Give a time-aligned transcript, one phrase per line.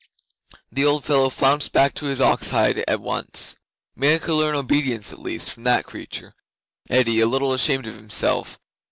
[0.71, 3.55] The old fellow flounced back to his ox hide at once.
[3.95, 6.33] '"Man could learn obedience at least from that creature,"
[6.87, 8.57] said Eddi, a little ashamed of himself.